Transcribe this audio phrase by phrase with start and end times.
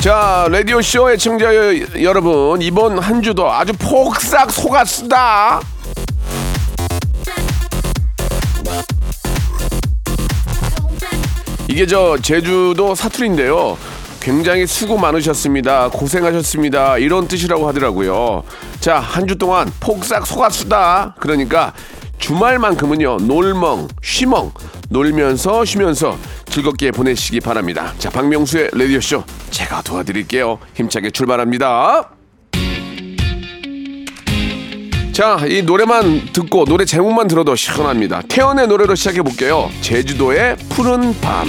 [0.00, 5.60] 자 라디오 쇼 애청자 여- 여러분 이번 한 주도 아주 폭삭 속았습니다
[11.68, 13.76] 이게 저 제주도 사투리인데요.
[14.20, 15.90] 굉장히 수고 많으셨습니다.
[15.90, 16.98] 고생하셨습니다.
[16.98, 18.42] 이런 뜻이라고 하더라고요.
[18.80, 21.16] 자, 한 주 동안 폭삭 속았수다.
[21.20, 21.72] 그러니까
[22.18, 24.50] 주말만큼은요, 놀멍, 쉬멍,
[24.88, 26.16] 놀면서 쉬면서
[26.48, 27.92] 즐겁게 보내시기 바랍니다.
[27.98, 30.58] 자, 박명수의 라디오쇼 제가 도와드릴게요.
[30.74, 32.10] 힘차게 출발합니다.
[35.12, 38.22] 자, 이 노래만 듣고 노래 제목만 들어도 시원합니다.
[38.28, 39.68] 태연의 노래로 시작해 볼게요.
[39.80, 41.48] 제주도의 푸른 밤.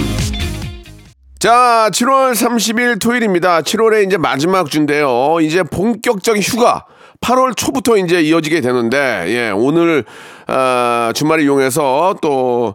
[1.38, 3.62] 자, 7월 30일 토요일입니다.
[3.62, 5.38] 7월에 이제 마지막 주인데요.
[5.40, 6.84] 이제 본격적인 휴가
[7.20, 10.04] 8월 초부터 이제 이어지게 되는데, 예, 오늘,
[10.48, 12.74] 아, 주말을 이용해서 또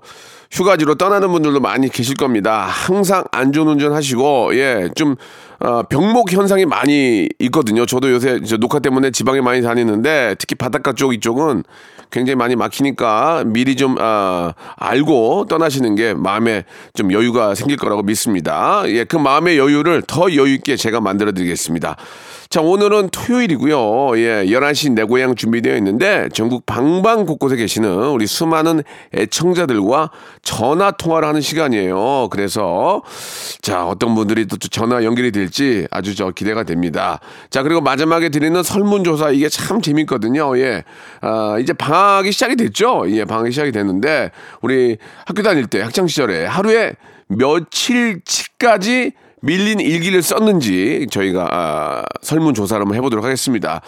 [0.56, 2.66] 휴가지로 떠나는 분들도 많이 계실 겁니다.
[2.66, 5.16] 항상 안전운전 하시고, 예, 좀,
[5.60, 7.86] 어, 병목 현상이 많이 있거든요.
[7.86, 11.64] 저도 요새 저 녹화 때문에 지방에 많이 다니는데, 특히 바닷가 쪽 이쪽은
[12.10, 18.84] 굉장히 많이 막히니까 미리 좀 아, 알고 떠나시는 게 마음에 좀 여유가 생길 거라고 믿습니다.
[18.88, 21.98] 예, 그 마음의 여유를 더 여유 있게 제가 만들어 드리겠습니다.
[22.50, 24.18] 자, 오늘은 토요일이고요.
[24.20, 28.84] 예, 11시 내 고향 준비되어 있는데 전국 방방 곳곳에 계시는 우리 수많은
[29.14, 30.12] 애청자들과
[30.44, 32.30] 전화 통화를 하는 시간이에요.
[32.30, 33.02] 그래서
[33.62, 37.20] 자, 어떤 분들이 또 전화 연결이 될지 아주 저 기대가 됩니다.
[37.50, 40.58] 자, 그리고 마지막에 드리는 설문조사 이게 참 재밌거든요.
[40.60, 40.84] 예.
[41.22, 43.06] 아, 이제 방학이 시작이 됐죠.
[43.10, 44.32] 예, 방학이 시작이 됐는데
[44.62, 46.94] 우리 학교 다닐 때 학창 시절에 하루에
[47.28, 49.14] 며칠치까지
[49.46, 53.82] 밀린 일기를 썼는지 저희가 아, 설문조사를 한번 해보도록 하겠습니다.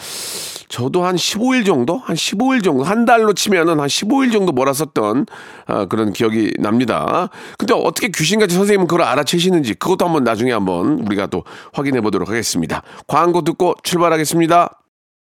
[0.70, 1.98] 저도 한 15일 정도?
[1.98, 2.84] 한 15일 정도?
[2.84, 5.26] 한 달로 치면은 한 15일 정도 몰았었던
[5.66, 7.30] 아, 그런 기억이 납니다.
[7.58, 11.44] 근데 어떻게 귀신같이 선생님은 그걸 알아채시는지 그것도 한번 나중에 한번 우리가 또
[11.74, 12.84] 확인해 보도록 하겠습니다.
[13.08, 14.78] 광고 듣고 출발하겠습니다.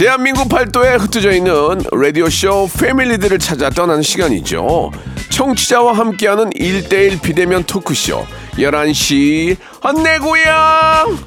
[0.00, 1.52] 대한민국 팔도에 흩어져 있는
[1.92, 4.90] 라디오쇼 패밀리들을 찾아 떠나는 시간이죠.
[5.28, 8.24] 청취자와 함께하는 일대일 비대면 토크쇼
[8.54, 9.58] 11시
[10.02, 11.18] 내 고향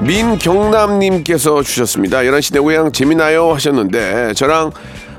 [0.00, 2.22] 민경남님께서 주셨습니다.
[2.22, 4.72] 11시 내 고향 재미나요 하셨는데 저랑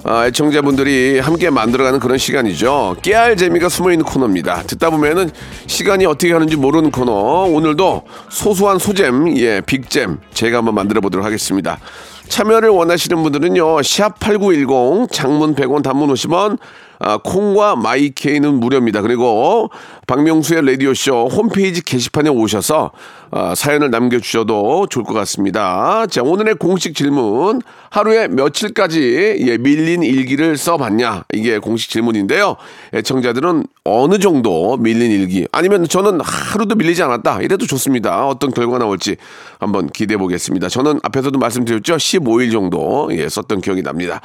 [0.06, 2.98] 아, 애청자분들이 함께 만들어가는 그런 시간이죠.
[3.02, 4.64] 깨알 재미가 숨어있는 코너입니다.
[4.64, 5.32] 듣다 보면은
[5.68, 7.14] 시간이 어떻게 가는지 모르는 코너.
[7.46, 11.80] 오늘도 소소한 소잼, 예, 빅잼 제가 한번 만들어 보도록 하겠습니다.
[12.28, 16.58] 참여를 원하시는 분들은요, 샵8910 장문 100원 단문 50원
[17.06, 19.02] 아, 콩과 마이케이는 무료입니다.
[19.02, 19.70] 그리고
[20.08, 22.92] 박명수의 라디오쇼 홈페이지 게시판에 오셔서
[23.32, 26.06] 아, 사연을 남겨주셔도 좋을 것 같습니다.
[26.08, 27.62] 자, 오늘의 공식 질문.
[27.90, 31.26] 하루에 며칠까지 예, 밀린 일기를 써봤냐?
[31.34, 32.56] 이게 공식 질문인데요.
[32.94, 37.42] 애청자들은 어느 정도 밀린 일기 아니면 저는 하루도 밀리지 않았다.
[37.42, 38.28] 이래도 좋습니다.
[38.28, 39.18] 어떤 결과가 나올지
[39.60, 40.70] 한번 기대해 보겠습니다.
[40.70, 41.98] 저는 앞에서도 말씀드렸죠.
[41.98, 44.22] 15일 정도 예, 썼던 기억이 납니다.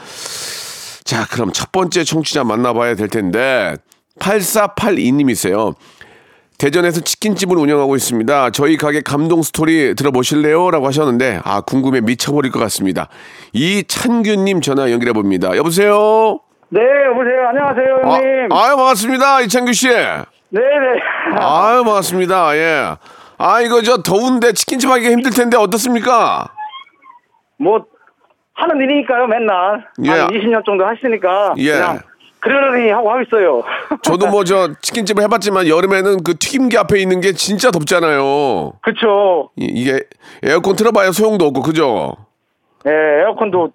[1.08, 3.76] 자, 그럼 첫 번째 청취자 만나봐야 될 텐데
[4.19, 5.75] 8482님이세요.
[6.58, 8.50] 대전에서 치킨집을 운영하고 있습니다.
[8.50, 10.70] 저희 가게 감동 스토리 들어보실래요?
[10.70, 13.08] 라고 하셨는데, 아, 궁금해 미쳐버릴 것 같습니다.
[13.55, 15.56] 이찬규님 전화 연결해 봅니다.
[15.56, 16.40] 여보세요?
[16.69, 17.49] 네, 여보세요.
[17.49, 18.52] 안녕하세요, 아, 형님.
[18.52, 19.40] 아유, 반갑습니다.
[19.40, 19.88] 이찬규 씨.
[19.88, 20.26] 네네.
[21.38, 22.55] 아유, 반갑습니다.
[22.58, 22.96] 예.
[23.38, 26.52] 아, 이거 저 더운데 치킨집 하기가 힘들 텐데 어떻습니까?
[27.56, 27.87] 뭐,
[28.58, 29.87] 하는 일이니까요, 맨날.
[30.05, 30.10] 예.
[30.10, 31.55] 한 20년 정도 하시니까.
[31.58, 31.72] 예.
[31.72, 31.99] 그냥,
[32.40, 33.62] 그러려니 하고 하고 있어요.
[34.02, 38.72] 저도 뭐 저 치킨집을 해봤지만 여름에는 그 튀김기 앞에 있는 게 진짜 덥잖아요.
[38.82, 39.50] 그쵸.
[39.56, 40.00] 이- 이게
[40.43, 42.12] 에어컨 틀어봐야 소용도 없고 그죠?
[42.87, 42.90] 예,
[43.22, 43.70] 에어컨도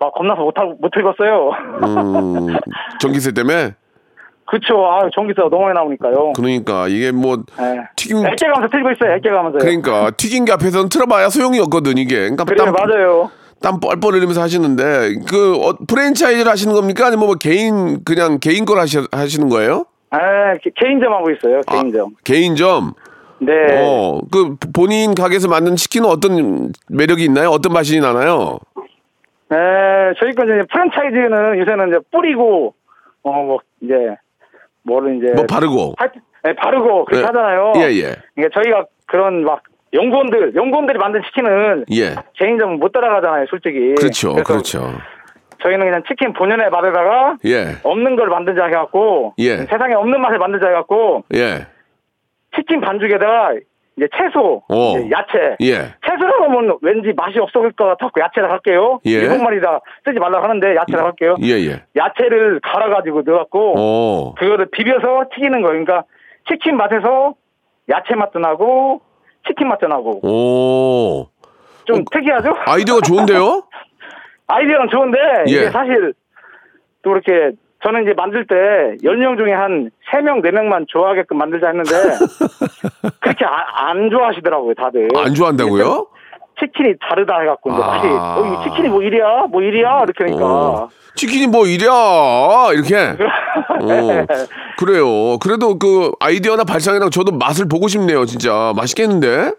[0.00, 1.50] 막 겁나서 못하고, 못 틀었어요.
[1.84, 2.56] 음,
[3.00, 3.74] 전기세 때문에
[4.46, 4.84] 그쵸.
[4.86, 6.32] 아, 전기세가 너무 많이 나오니까요.
[6.34, 7.80] 그러니까 이게 뭐 예.
[7.96, 9.12] 튀김 액게 가면서 틀고 있어요.
[9.16, 9.58] 액게 가면서요.
[9.58, 12.16] 그러니까 튀김기 앞에서는 틀어봐야 소용이 없거든 이게.
[12.20, 13.30] 그러니까 그래요, 땀, 맞아요.
[13.60, 18.78] 땀 뻘뻘 흘리면서 하시는데 그 어, 프랜차이즈를 하시는 겁니까 아니면 뭐 개인 그냥 개인 걸
[18.78, 19.84] 하시, 하시는 거예요?
[20.14, 21.60] 에, 개- 개인점 하고 있어요.
[21.66, 22.10] 아, 개인점.
[22.24, 22.92] 개인점.
[23.40, 23.52] 네.
[23.72, 27.50] 어, 그 본인 가게에서 만든 치킨은 어떤 매력이 있나요?
[27.50, 28.58] 어떤 맛이 나나요?
[29.52, 29.54] 에,
[30.18, 32.74] 저희 거 이제 프랜차이즈는 요새는 이제 뿌리고,
[33.22, 33.94] 어, 뭐, 이제,
[34.82, 35.32] 뭐를 이제.
[35.34, 35.94] 뭐 바르고.
[35.98, 36.12] 할-
[36.46, 37.26] 예, 바르고 그렇게 예.
[37.26, 37.72] 하잖아요.
[37.76, 38.16] 예, 예.
[38.34, 42.14] 그러니까 저희가 그런 막 연구원들, 연구원들이 만든 치킨은 예.
[42.34, 43.94] 개인점 못 따라가잖아요, 솔직히.
[43.94, 44.34] 그렇죠.
[44.34, 44.92] 그렇죠.
[45.62, 47.76] 저희는 그냥 치킨 본연의 맛에다가 예.
[47.82, 49.56] 없는 걸 만들자 해갖고 예.
[49.56, 51.66] 세상에 없는 맛을 만들자 해갖고 예.
[52.54, 53.54] 치킨 반죽에다가
[53.96, 54.98] 이제 채소, 어.
[54.98, 55.56] 이제 야채.
[55.60, 55.94] 예.
[56.06, 59.00] 채소를 하면 왠지 맛이 없어 보일 것 같아서 야채를 할게요.
[59.06, 59.10] 예.
[59.10, 61.34] 일본 말이다 쓰지 말라고 하는데 야채를 할게요.
[61.42, 61.82] 예, 예.
[61.96, 64.34] 야채를 갈아가지고 넣어갖고 어.
[64.34, 65.84] 그거를 비벼서 튀기는 거예요.
[65.84, 66.04] 그러니까
[66.48, 67.34] 치킨 맛에서
[67.88, 69.00] 야채 맛도 나고
[69.46, 71.28] 치킨 맛도 나고 오.
[71.84, 72.54] 좀 특이하죠?
[72.66, 73.62] 아이디어가 좋은데요?
[74.48, 75.18] 아이디어는 좋은데
[75.48, 75.52] 예.
[75.52, 76.14] 이게 사실
[77.02, 78.54] 또 이렇게 저는 이제 만들 때
[79.04, 81.90] 10명 중에 한 3명, 4명만 좋아하게끔 만들자 했는데
[83.20, 85.08] 그렇게 아- 안 좋아하시더라고요, 다들.
[85.16, 86.06] 안 좋아한다고요?
[86.60, 87.86] 치킨이 다르다 해갖고 이제 아.
[87.86, 89.46] 맛이 어, 이 치킨이 뭐 이리야?
[89.50, 90.02] 뭐 이리야?
[90.04, 90.88] 이렇게 하니까 어.
[91.14, 92.96] 치킨이 뭐 이랴 이렇게.
[93.82, 94.26] 어.
[94.78, 95.38] 그래요.
[95.38, 98.72] 그래도 그 아이디어나 발상이랑 저도 맛을 보고 싶네요, 진짜.
[98.76, 99.52] 맛있겠는데?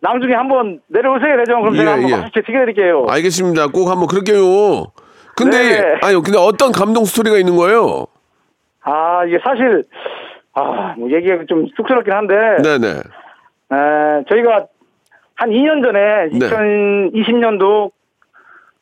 [0.00, 1.60] 나중에 한번 내려오세요, 대전.
[1.62, 2.16] 그럼 예, 제가 한번 예.
[2.16, 3.06] 맛있게 튀겨드릴게요.
[3.08, 3.68] 알겠습니다.
[3.68, 4.86] 꼭 한번 그럴게요.
[5.36, 5.98] 근데 네.
[6.02, 8.06] 아니 근데 어떤 감동 스토리가 있는 거예요?
[8.82, 9.84] 아, 이게 사실,
[10.54, 12.88] 아, 뭐 얘기가 좀 쑥스럽긴 한데, 네네.
[12.88, 14.66] 에, 저희가
[15.36, 16.38] 한 2년 전에, 네.
[16.48, 17.90] 2020년도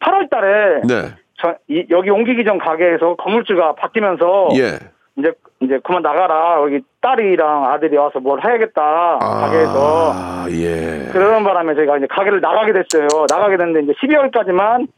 [0.00, 1.14] 8월 달에, 네.
[1.40, 4.78] 저, 이- 여기 옮기기 전 가게에서 건물주가 바뀌면서, 예.
[5.16, 6.60] 이제, 이제 그만 나가라.
[6.62, 9.18] 여기 딸이랑 아들이 와서 뭘 해야겠다.
[9.20, 10.12] 가게에서.
[10.14, 11.08] 아, 예.
[11.12, 13.06] 그러는 바람에 저희가 이제 가게를 나가게 됐어요.
[13.30, 14.88] 나가게 됐는데 이제 12월까지만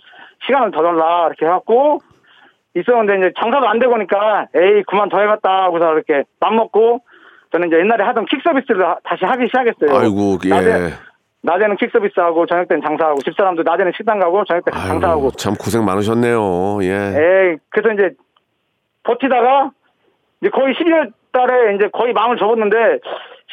[0.46, 1.98] 시간을 더 달라 이렇게 해갖고
[2.74, 7.00] 있었는데 이제 장사도 안 되고 니까 에이 그만 더 해봤다 하고서 이렇게 맘 먹고
[7.52, 9.98] 저는 이제 옛날에 하던 킥 서비스를 하- 다시 하기 시작했어요.
[9.98, 10.48] 아이고, 예.
[10.48, 10.94] 낮에,
[11.46, 15.84] 낮에는 킥 서비스하고 저녁 때는 장사하고 집사람도 낮에는 식당 가고 저녁 때 장사하고 참 고생
[15.84, 16.82] 많으셨네요.
[16.82, 16.90] 예.
[16.90, 18.14] 에이 그래서 이제
[19.04, 19.70] 버티다가
[20.40, 22.76] 이제 거의 12월 달에 이제 거의 마음을 접었는데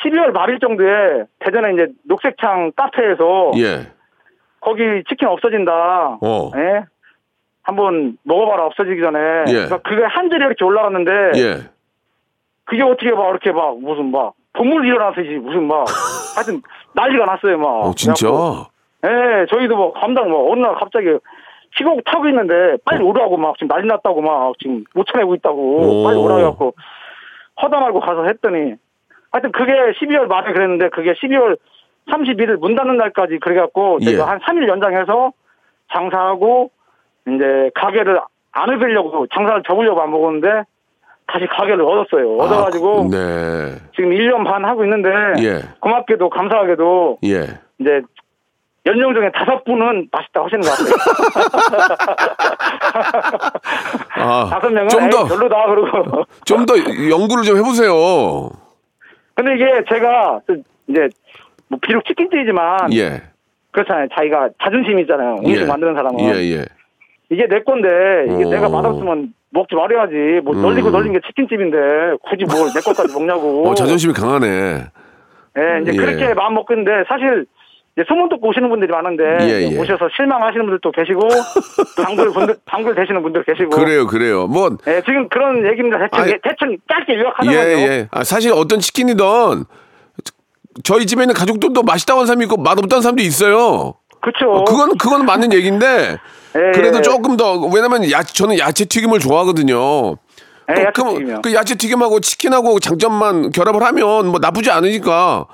[0.03, 3.91] 12월 말일 정도에 대전에 이제 녹색창 카페에서 예.
[4.59, 6.17] 거기 치킨 없어진다.
[6.19, 6.51] 어.
[6.55, 6.85] 예?
[7.61, 9.19] 한번 먹어봐라 없어지기 전에.
[9.49, 9.53] 예.
[9.53, 11.69] 그러니까 그게 한 줄이 이렇게 올라갔는데 예.
[12.65, 15.85] 그게 어떻게 막 이렇게 막 무슨 막 동물 일어나듯이 무슨 막
[16.35, 16.61] 하여튼
[16.93, 17.67] 난리가 났어요 막.
[17.67, 18.27] 어, 진짜?
[19.05, 21.07] 예, 저희도 뭐 감당 뭐 어느 날 갑자기
[21.75, 26.03] 시국 타고 있는데 빨리 오라고 막 지금 난리 났다고 막 지금 못 쳐내고 있다고 오.
[26.03, 26.75] 빨리 오라고 해갖고
[27.61, 28.75] 허다 말고 가서 했더니
[29.31, 31.57] 하여튼 그게 12월 말에 그랬는데 그게 12월
[32.11, 34.05] 31일 문 닫는 날까지 그래갖고 예.
[34.05, 35.33] 제가 한 3일 연장해서
[35.93, 36.71] 장사하고
[37.27, 38.19] 이제 가게를
[38.51, 40.63] 안 얻으려고 장사를 접으려고 안 먹었는데
[41.33, 42.37] 다시 가게를 얻었어요.
[42.37, 43.75] 얻어가지고 아, 네.
[43.95, 45.61] 지금 1년 반 하고 있는데 예.
[45.79, 47.59] 고맙게도 감사하게도 예.
[47.79, 48.01] 이제
[48.85, 52.03] 연령 중에 다섯 분은 맛있다 하시는 것 같아요.
[54.15, 56.23] 아, 다섯 명은 좀 에이, 더, 별로다 그러고.
[56.45, 58.49] 좀 더 연구를 좀 해보세요.
[59.33, 60.55] 근데 이게 제가 또
[60.87, 61.07] 이제
[61.67, 63.23] 뭐 비록 치킨집이지만 예.
[63.71, 64.07] 그렇잖아요.
[64.15, 65.37] 자기가 자존심이 있잖아요.
[65.43, 65.65] 음식 예.
[65.65, 66.65] 만드는 사람은 예, 예.
[67.31, 67.87] 이게 내 건데
[68.29, 68.49] 이게 어.
[68.49, 70.41] 내가 맛없으면 먹지 말아야지.
[70.43, 70.91] 뭐 널리고 음.
[70.91, 71.77] 널린 게 치킨집인데
[72.27, 73.63] 굳이 뭘 내 것까지 먹냐고.
[73.69, 74.47] 어, 자존심이 강하네.
[75.55, 75.97] 예, 이제 예.
[75.97, 77.45] 그렇게 마음 먹고 있는데 사실
[77.95, 79.77] 이제 소문 듣고 오시는 분들이 많은데 예, 예.
[79.79, 81.21] 오셔서 실망하시는 분들도 계시고
[82.03, 84.47] 방글 분들 방글 되시는 분들 계시고 그래요, 그래요.
[84.47, 85.99] 뭐, 예, 지금 그런 얘기입니다.
[85.99, 87.77] 대충 아니, 대충 짧게 예, 요약하자면요.
[87.81, 88.07] 예.
[88.09, 89.65] 아, 사실 어떤 치킨이든
[90.83, 93.93] 저희 집에 있는 가족들도 맛있다고 하는 사람이 있고 맛없다는 사람도 있어요.
[94.21, 94.51] 그렇죠.
[94.51, 96.17] 어, 그건 그건 맞는 얘기인데
[96.55, 97.01] 예, 그래도 예.
[97.01, 100.11] 조금 더 왜냐면 야 저는 야채 튀김을 좋아하거든요.
[100.69, 101.41] 예, 그- 야채 그, 튀김이요.
[101.41, 105.45] 그 야채 튀김하고 치킨하고 장점만 결합을 하면 뭐 나쁘지 않으니까.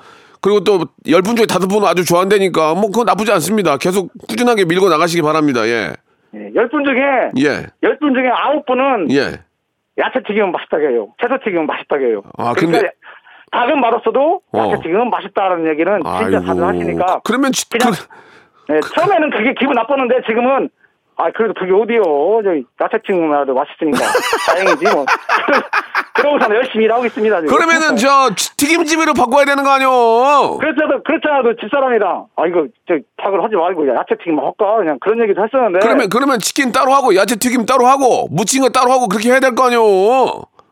[0.42, 3.78] 그리고 또 열 분 중에 다섯 분은 아주 좋아한다니까 뭐 그건 나쁘지 않습니다.
[3.78, 5.66] 계속 꾸준하게 밀고 나가시기 바랍니다.
[5.68, 5.94] 예.
[6.36, 7.66] 예, 열분 중에 예.
[7.84, 9.40] 열 분 중에 아홉 분은 예.
[9.98, 11.08] 야채 튀김은 맛있다고 해요.
[11.22, 12.22] 채소 튀김은 맛있다고 해요.
[12.38, 12.92] 아, 그러니까 근데-
[13.52, 14.78] 닭은 맛없어도 야채 어.
[14.82, 20.22] 튀김은 맛있다라는 얘기는 진짜 다들 하시니까 그러면 지- 그냥 그, 예, 처음에는 그게 기분 나빴는데
[20.28, 20.70] 지금은
[21.22, 22.02] 아 그래도 그게 어디요?
[22.44, 22.50] 저
[22.84, 24.00] 야채 튀김이라도 맛있으니까
[24.48, 25.06] 다행이지 뭐.
[26.16, 27.42] 그러고서 열심히 일하고 있습니다.
[27.42, 27.56] 지금.
[27.56, 30.58] 그러면은 저 치- 튀김집으로 바꿔야 되는 거 아니요?
[30.60, 35.22] 그렇잖아도 그렇잖아도 집사람이랑 아 이거 저 닭을 하지 말고 야, 야채 튀김 할까 그냥 그런
[35.24, 39.08] 얘기도 했었는데 그러면 그러면 치킨 따로 하고 야채 튀김 따로 하고 무친 거 따로 하고
[39.08, 39.82] 그렇게 해야 될 거 아니요?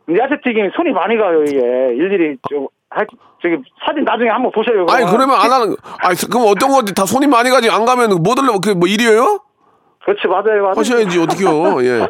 [0.10, 3.04] 야채튀김 손이 많이 가요 이게 일일이 저 하,
[3.42, 4.86] 저기 사진 나중에 한번 보셔요.
[4.90, 5.06] 아니.
[5.06, 8.88] 그러면 안 하는 아니 그럼 어떤 거다 손이 많이 가지 안 가면 못 하려고 그뭐
[8.88, 9.40] 일이에요?
[10.08, 10.74] 그렇지 맞아요 맞아요.
[10.78, 11.84] 하셔야지 어떻게요?
[11.84, 12.08] 예.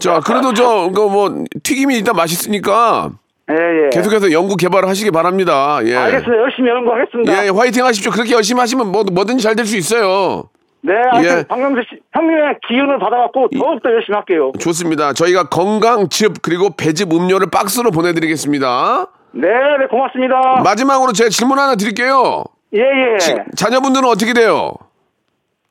[0.00, 3.10] 자 그래도 저그뭐 튀김이 일단 맛있으니까
[3.50, 3.90] 예 예.
[3.92, 5.78] 계속해서 연구 개발을 하시기 바랍니다.
[5.84, 5.94] 예.
[5.96, 6.42] 알겠습니다.
[6.42, 7.44] 열심히 연구하겠습니다.
[7.44, 8.10] 예, 화이팅 하십시오.
[8.10, 10.44] 그렇게 열심히 하시면 뭐, 뭐든지 잘 될 수 있어요.
[10.82, 11.44] 네, 예.
[11.46, 14.50] 박명수 씨 형님의 기운을 받아갖고 더욱더 열심히 할게요.
[14.58, 15.12] 좋습니다.
[15.12, 19.06] 저희가 건강즙 그리고 배즙 음료를 박스로 보내드리겠습니다.
[19.32, 20.62] 네, 네 고맙습니다.
[20.64, 22.42] 마지막으로 제가 질문 하나 드릴게요.
[22.74, 23.18] 예 예.
[23.18, 24.72] 지- 자녀분들은 어떻게 돼요?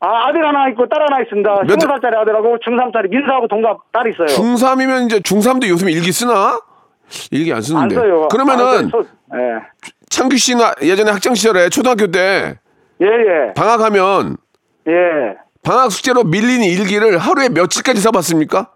[0.02, 1.50] 아 아들 하나 있고 딸 하나 있습니다.
[1.68, 4.28] 몇 20살짜리 아들하고 중3짜리 민서하고 동갑 딸 있어요.
[4.28, 6.60] 중3이면 이제 중3도 요즘 일기 쓰나?
[7.32, 7.96] 일기 안안 쓰는데.
[7.96, 8.28] 써요.
[8.30, 9.04] 그러면은 안 써요.
[9.34, 9.40] 예.
[10.10, 12.58] 창규 씨는 예전에 학창 시절에 초등학교 때
[13.02, 13.54] 예, 예.
[13.56, 14.38] 방학하면
[14.88, 14.92] 예.
[15.64, 18.72] 방학 숙제로 밀린 일기를 하루에 며칠까지 써봤습니까?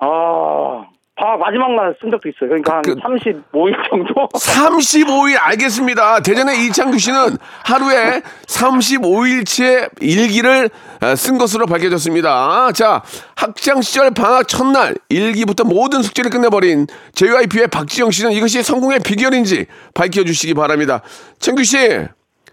[0.00, 0.77] 아,
[1.18, 2.48] 방학 마지막 날 쓴 적도 있어요.
[2.48, 4.28] 그러니까 한 그- 35일 정도.
[4.38, 6.20] 35일 알겠습니다.
[6.20, 10.70] 대전의 이창규 씨는 하루에 35일치의 일기를
[11.00, 12.72] 아, 쓴 것으로 밝혀졌습니다.
[12.72, 13.02] 자,
[13.36, 20.54] 학창 시절 방학 첫날 일기부터 모든 숙제를 끝내버린 JYP의 박지영 씨는 이것이 성공의 비결인지 밝혀주시기
[20.54, 21.02] 바랍니다.
[21.38, 21.78] 창규 씨,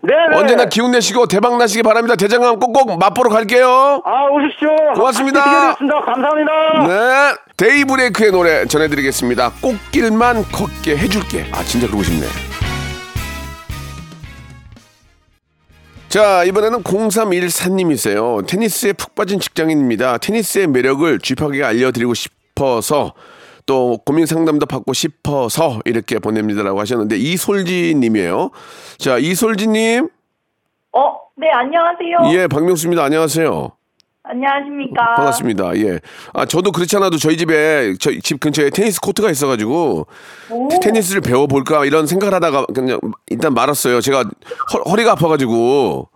[0.01, 0.37] 네, 네.
[0.37, 2.15] 언제나 기운 내시고 대박 나시기 바랍니다.
[2.15, 4.01] 대장암 꼭꼭 맛보러 갈게요.
[4.05, 4.69] 아, 오십시오.
[4.95, 5.75] 고맙습니다.
[5.75, 6.87] 감사합니다.
[6.87, 7.35] 네.
[7.57, 9.53] 데이브레이크의 노래 전해드리겠습니다.
[9.61, 11.45] 꽃길만 걷게 해줄게.
[11.51, 12.25] 아, 진짜 그러고 싶네.
[16.09, 18.47] 자, 이번에는 0314님이세요.
[18.47, 20.19] 테니스에 푹 빠진 직장인입니다.
[20.19, 23.13] 테니스의 매력을 쥐파하게 알려드리고 싶어서
[23.65, 28.51] 또 고민 상담도 받고 싶어서 이렇게 보냅니다라고 하셨는데 이솔지 님이에요.
[28.97, 30.09] 자, 이솔지 님.
[30.91, 32.39] 어, 네, 안녕하세요.
[32.39, 33.03] 예, 박명수입니다.
[33.03, 33.71] 안녕하세요.
[34.27, 35.15] 안녕하십니까.
[35.15, 35.77] 반갑습니다.
[35.77, 35.99] 예.
[36.33, 40.07] 아, 저도 그렇지 않아도 저희 집에, 저희 집 근처에 테니스 코트가 있어가지고,
[40.81, 44.01] 테니스를 배워볼까 이런 생각을 하다가 그냥 일단 말았어요.
[44.01, 44.23] 제가
[44.73, 46.09] 허, 리가 아파가지고.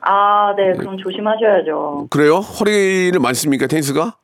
[0.00, 2.06] 아, 네, 그럼 조심하셔야죠.
[2.08, 2.36] 그래요?
[2.36, 4.16] 허리를 많이 씁니까, 테니스가?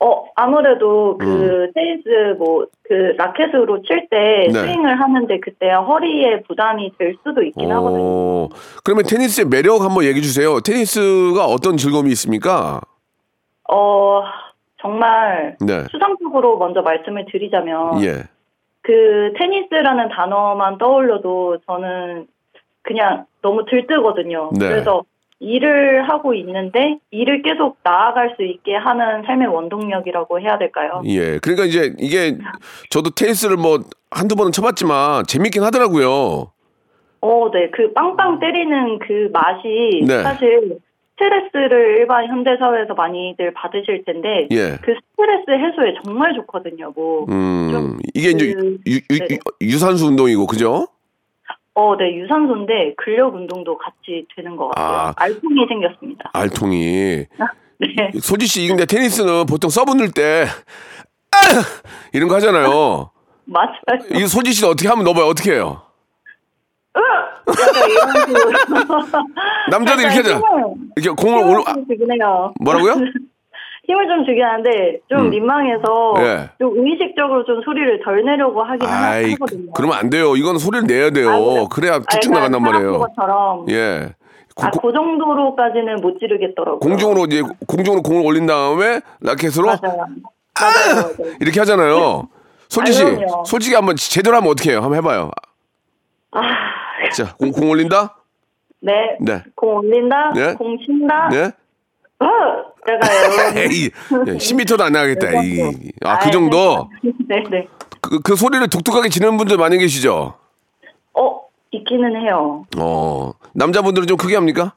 [0.00, 1.72] 어, 아무래도 그 음.
[1.74, 4.52] 테니스 뭐 그 라켓으로 칠때 네.
[4.52, 8.02] 스윙을 하는데 그때 허리에 부담이 될 수도 있긴 하거든요.
[8.02, 8.48] 어,
[8.82, 10.58] 그러면 테니스의 매력 한번 얘기해 주세요.
[10.60, 12.80] 테니스가 어떤 즐거움이 있습니까?
[13.70, 14.22] 어,
[14.80, 15.84] 정말 네.
[15.90, 18.22] 수상적으로 먼저 말씀을 드리자면 예.
[18.80, 22.26] 그 테니스라는 단어만 떠올려도 저는
[22.80, 24.50] 그냥 너무 들뜨거든요.
[24.58, 24.66] 네.
[24.66, 25.02] 그래서
[25.40, 31.02] 일을 하고 있는데 일을 계속 나아갈 수 있게 하는 삶의 원동력이라고 해야 될까요?
[31.06, 31.38] 예.
[31.38, 32.36] 그러니까 이제 이게
[32.90, 33.78] 저도 테니스를 뭐
[34.10, 36.52] 한두 번은 쳐봤지만 재밌긴 하더라고요.
[37.20, 37.70] 어, 네.
[37.70, 40.22] 그 빵빵 때리는 그 맛이 네.
[40.22, 40.78] 사실
[41.12, 44.76] 스트레스를 일반 현대 사회에서 많이들 받으실 텐데 예.
[44.82, 46.92] 그 스트레스 해소에 정말 좋거든요.
[46.94, 49.38] 뭐 음, 좀 이게 이제 그- 유, 유.
[49.62, 50.86] 유, 산소 운동이고, 그죠?
[51.78, 52.12] 어, 네.
[52.16, 54.96] 유산소인데 근력 운동도 같이 되는 것 같아요.
[54.96, 55.14] 아.
[55.16, 56.28] 알통이 생겼습니다.
[56.32, 57.26] 알통이.
[57.78, 58.10] 네.
[58.20, 60.46] 소지 씨, 근데 테니스는 보통 서브 넣을 때,
[61.30, 61.36] 아!
[62.12, 63.12] 이런 거 하잖아요.
[63.46, 64.00] 맞아요.
[64.10, 65.26] 이 소지 씨는 어떻게 하면 넣어봐요?
[65.26, 65.82] 어떻게 해요?
[69.70, 70.40] 남자도 이렇게 하잖아.
[70.96, 72.52] 이렇게 공을 힘을 올, 아, 좀 주긴 해요.
[72.60, 72.94] 뭐라고요?
[73.88, 75.30] 힘을 좀 주긴 하는데 좀 음.
[75.30, 76.50] 민망해서 예.
[76.58, 79.72] 좀 의식적으로 좀 소리를 덜 내려고 하긴 하- 아이, 하거든요.
[79.72, 80.36] 그러면 안 돼요.
[80.36, 81.30] 이건 소리를 내야 돼요.
[81.30, 82.98] 아이고, 그래 야 쭉쭉 아, 나간단 말이에요.
[82.98, 84.10] 것처럼 예.
[84.54, 86.80] 고- 아, 그 정도로까지는 못 지르겠더라고요.
[86.80, 89.96] 공중으로 이제 공중으로 공을 올린 다음에 라켓으로 맞아요.
[90.60, 91.14] 맞아요.
[91.18, 91.34] 맞아요.
[91.40, 92.28] 이렇게 하잖아요.
[92.68, 93.42] 씨, 아.
[93.46, 94.80] 솔직히 한번 제대로 하면 어떻게 해요?
[94.82, 95.30] 한번 해봐요.
[96.32, 96.40] 아,
[97.16, 98.16] 자, 공, 공 올린다?
[98.80, 98.92] 네.
[99.20, 99.42] 네.
[99.54, 100.30] 공 올린다.
[100.34, 100.54] 네.
[100.54, 101.28] 공 친다.
[101.30, 101.50] 네?
[102.20, 102.26] 어,
[102.86, 103.56] 제가 여러분.
[103.58, 103.90] 에이,
[104.38, 105.42] 10m도 안 나가겠다.
[105.42, 105.60] 이,
[106.04, 106.88] 아, 그 아이, 정도?
[107.28, 107.66] 네, 네.
[108.00, 110.34] 그, 그 소리를 독특하게 지르는 분들 많이 계시죠?
[111.14, 111.40] 어,
[111.72, 112.64] 있기는 해요.
[112.78, 114.74] 어, 남자분들은 좀 크게 합니까?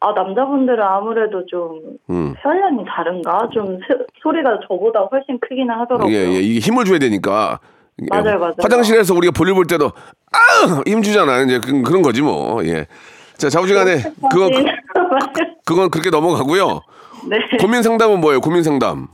[0.00, 1.78] 아, 남자분들은 아무래도 좀
[2.08, 2.34] 음.
[2.40, 3.48] 혈량이 다른가?
[3.52, 6.10] 좀 세- 소리가 저보다 훨씬 크기는 하더라고요.
[6.14, 7.60] 예, 예, 이게 힘을 줘야 되니까.
[8.00, 8.54] 예, 맞아요, 맞아요.
[8.62, 9.92] 화장실에서 우리가 볼일 볼 때도,
[10.32, 10.82] 아!
[10.86, 11.44] 힘 주잖아요.
[11.44, 12.64] 이제 그, 그런 거지 뭐.
[12.64, 12.86] 예.
[13.36, 14.02] 자, 자부지간에,
[14.32, 14.64] 그거, 그,
[15.66, 16.80] 그건 그렇게 넘어가고요.
[17.28, 17.38] 네.
[17.60, 18.40] 고민 상담은 뭐예요?
[18.40, 19.08] 고민 상담.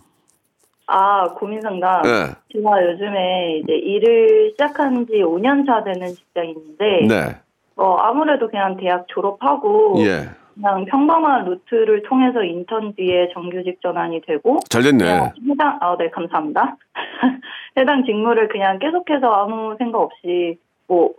[0.87, 2.03] 아, 고민 상담.
[2.03, 2.11] 네.
[2.53, 7.37] 제가 요즘에 이제 일을 시작한 지 5년 차 되는 직장인데, 네.
[7.77, 10.29] 어, 아무래도 그냥 대학 졸업하고, 예.
[10.55, 15.05] 그냥 평범한 루트를 통해서 인턴 뒤에 정규직 전환이 되고, 잘 됐네.
[15.51, 16.77] 해당, 아, 네, 감사합니다.
[17.77, 20.57] 해당 직무를 그냥 계속해서 아무 생각 없이,
[20.87, 21.15] 뭐, 마-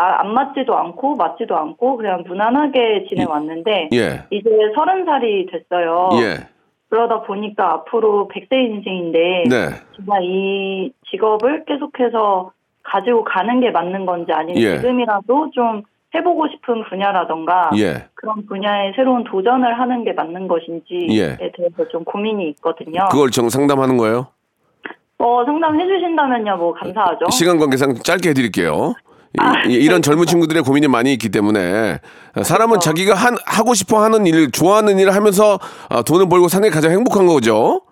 [0.00, 4.24] 안 맞지도 않고, 맞지도 않고, 그냥 무난하게 지내왔는데, 예.
[4.30, 6.10] 이제 서른 살이 됐어요.
[6.20, 6.54] 예.
[6.94, 9.68] 그러다 보니까 앞으로 100세 인생인데 네.
[9.96, 12.52] 제가 이 직업을 계속해서
[12.84, 14.76] 가지고 가는 게 맞는 건지 아니면 예.
[14.76, 15.82] 지금이라도 좀
[16.14, 18.06] 해보고 싶은 분야라던가 예.
[18.14, 21.36] 그런 분야에 새로운 도전을 하는 게 맞는 것인지에 예.
[21.36, 23.06] 대해서 좀 고민이 있거든요.
[23.10, 24.28] 그걸 정 상담하는 거예요?
[25.18, 27.30] 어, 상담해 주신다면요, 뭐 감사하죠.
[27.30, 28.94] 시간 관계상 짧게 해드릴게요.
[29.34, 31.98] 이- 아, 이, 이런 젊은 친구들의 고민이 많이 있기 때문에
[32.42, 32.90] 사람은 그렇죠.
[32.90, 36.92] 자기가 한, 하고 싶어 하는 일, 좋아하는 일을 하면서 아, 돈을 벌고 사는 게 가장
[36.92, 37.82] 행복한 거죠.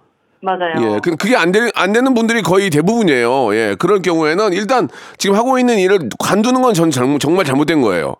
[0.40, 0.74] 맞아요.
[0.96, 3.54] 예, 그- 그게 안, 되, 안 되는 분들이 거의 대부분이에요.
[3.54, 8.16] 예, 그럴 경우에는 일단 지금 하고 있는 일을 관두는 건 전 정말 잘못된 거예요.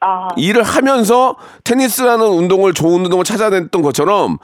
[0.00, 1.34] 아, 일을 하면서
[1.64, 4.38] 테니스라는 운동을 좋은 운동을 찾아냈던 것처럼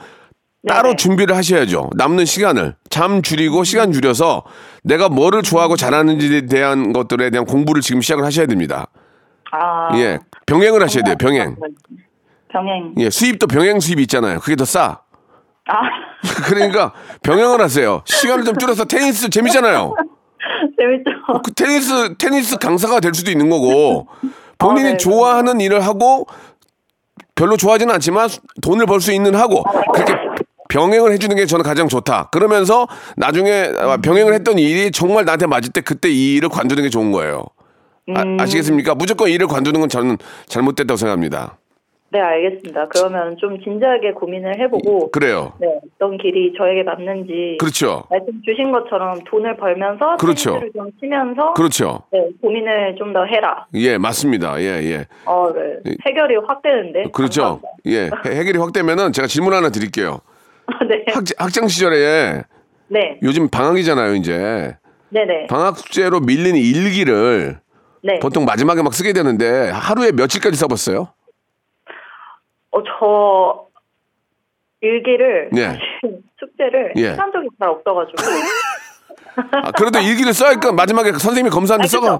[0.67, 0.95] 따로 네네.
[0.95, 1.89] 준비를 하셔야죠.
[1.95, 4.43] 남는 시간을 잠 줄이고 시간 줄여서
[4.83, 8.87] 내가 뭐를 좋아하고 잘하는지에 대한 것들에 대한 공부를 지금 시작을 하셔야 됩니다.
[9.51, 11.15] 아, 예, 병행을 하셔야 돼요.
[11.19, 11.55] 병행.
[12.49, 12.93] 병행.
[12.97, 14.39] 예, 수입도 병행 수입이 있잖아요.
[14.39, 15.01] 그게 더 싸.
[15.67, 15.73] 아,
[16.47, 16.93] 그러니까
[17.23, 18.01] 병행을 하세요.
[18.05, 19.93] 시간을 좀 줄여서 테니스 재밌잖아요.
[20.77, 21.41] 재밌죠.
[21.43, 24.07] 그 테니스 테니스 강사가 될 수도 있는 거고
[24.57, 24.97] 본인이 아, 네.
[24.97, 26.27] 좋아하는 일을 하고
[27.35, 30.13] 별로 좋아하지는 않지만 수- 돈을 벌 수 있는 하고 그렇게
[30.69, 32.29] 병행을 해주는 게 저는 가장 좋다.
[32.31, 36.89] 그러면서 나중에 아, 병행을 했던 일이 정말 나한테 맞을 때 그때 이 일을 관두는 게
[36.89, 37.43] 좋은 거예요.
[38.09, 38.37] 음.
[38.39, 40.17] 아, 시겠습니까 무조건 일을 관두는 건 저는
[40.47, 41.57] 잘못됐다고 생각합니다.
[42.11, 42.87] 네, 알겠습니다.
[42.87, 45.51] 그러면 좀 진지하게 고민을 해보고, 그래요.
[45.59, 45.67] 네,
[45.97, 47.57] 어떤 길이 저에게 맞는지.
[47.59, 48.03] 그렇죠.
[48.09, 50.61] 말씀 주신 것처럼 돈을 벌면서 그렇죠.
[50.73, 52.03] 좀 치면서 그렇죠.
[52.13, 53.65] 네, 고민을 좀 더 해라.
[53.73, 54.61] 예, 맞습니다.
[54.61, 55.05] 예, 예.
[55.25, 55.93] 어, 네.
[56.07, 57.03] 해결이 확 되는데.
[57.11, 57.59] 그렇죠.
[57.59, 57.69] 감사합니다.
[57.87, 58.29] 예.
[58.31, 60.19] 해- 해결이 확 되면은 제가 질문 하나 드릴게요.
[60.87, 61.05] 네.
[61.13, 62.43] 학, 학창 시절에
[62.87, 63.19] 네.
[63.23, 64.77] 요즘 방학이잖아요, 이제.
[65.09, 65.47] 네네.
[65.47, 67.59] 방학 숙제로 밀린 일기를
[68.03, 68.19] 네.
[68.19, 71.07] 보통 마지막에 막 쓰게 되는데 하루에 며칠까지 써봤어요?
[72.71, 73.65] 어, 저
[74.81, 75.79] 일기를 예.
[76.39, 77.11] 숙제를 예.
[77.11, 78.17] 시간적이 잘 없어가지고
[79.63, 82.19] 아, 그래도 일기를 써야니까 마지막에 선생님이 검사하는데 써가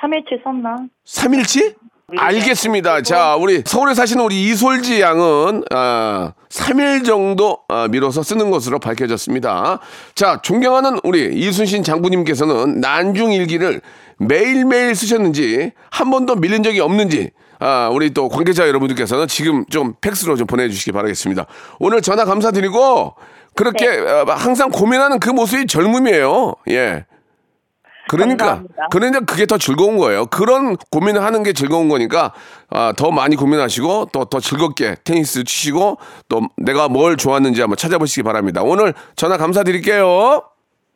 [0.00, 0.76] 3일치 썼나?
[1.04, 1.74] 3일치?
[2.14, 3.02] 알겠습니다.
[3.02, 9.80] 자, 우리 서울에 사시는 우리 이솔지 양은 아, 3일 정도 아, 미뤄서 쓰는 것으로 밝혀졌습니다.
[10.14, 13.80] 자, 존경하는 우리 이순신 장군님께서는 난중 일기를
[14.18, 20.36] 매일매일 쓰셨는지 한 번도 밀린 적이 없는지 아, 우리 또 관계자 여러분들께서는 지금 좀 팩스로
[20.36, 21.46] 좀 보내주시기 바라겠습니다.
[21.80, 23.14] 오늘 전화 감사드리고
[23.56, 26.54] 그렇게 어, 항상 고민하는 그 모습이 젊음이에요.
[26.70, 27.04] 예.
[28.08, 28.86] 그러니까 감사합니다.
[28.90, 30.26] 그러니까 그게 더 즐거운 거예요.
[30.26, 32.32] 그런 고민을 하는 게 즐거운 거니까
[32.70, 38.22] 아, 더 많이 고민하시고 또 더 즐겁게 테니스 치시고 또 내가 뭘 좋았는지 한번 찾아보시기
[38.22, 38.62] 바랍니다.
[38.62, 40.42] 오늘 전화 감사드릴게요.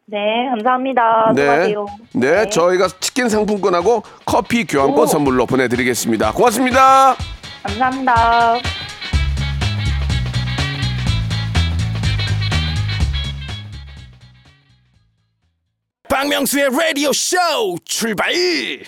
[0.06, 0.18] 네,
[0.50, 1.32] 감사합니다.
[1.36, 1.86] 네, 수고하세요.
[2.14, 5.06] 네, 저희가 치킨 상품권하고 커피 교환권 오.
[5.06, 6.32] 선물로 보내드리겠습니다.
[6.32, 7.14] 고맙습니다.
[7.62, 8.79] 감사합니다.
[16.20, 17.38] 박명수의 라디오 쇼
[17.87, 18.30] 출발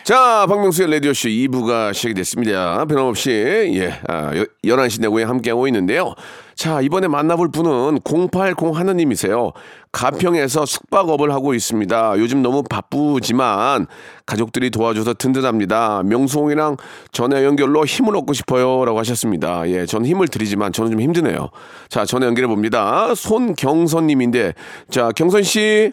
[0.04, 2.84] 자, 박명수의 라디오 쇼 2부가 시작이 됐습니다.
[2.84, 6.14] 변함없이, 예, 아, 여- 11시 내고에 함께하고 있는데요.
[6.54, 9.52] 자, 이번에 만나볼 분은 080 하느님이세요.
[9.92, 12.18] 가평에서 숙박업을 하고 있습니다.
[12.18, 13.86] 요즘 너무 바쁘지만
[14.26, 16.02] 가족들이 도와줘서 든든합니다.
[16.04, 16.76] 명수홍이랑
[17.12, 18.84] 전화 연결로 힘을 얻고 싶어요.
[18.84, 19.66] 라고 하셨습니다.
[19.70, 21.48] 예, 저는 힘을 드리지만 저는 좀 힘드네요.
[21.88, 23.14] 자, 전화 연결해 봅니다.
[23.14, 24.52] 손경선님인데,
[24.90, 25.92] 자, 경선씨.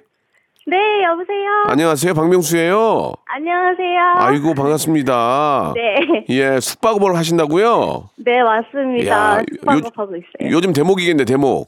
[0.70, 1.50] 네, 여보세요.
[1.70, 2.14] 안녕하세요.
[2.14, 3.14] 박명수예요.
[3.26, 4.00] 안녕하세요.
[4.18, 5.74] 아이고 반갑습니다.
[5.74, 8.10] 네, 예, 숙박업을 하신다고요?
[8.18, 9.38] 네 맞습니다.
[9.40, 10.52] 야, 숙박업 하고 있어요.
[10.56, 11.68] 요즘 대목이겠네, 대목.